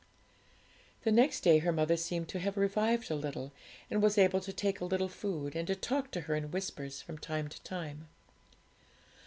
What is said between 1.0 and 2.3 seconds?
The next day her mother seemed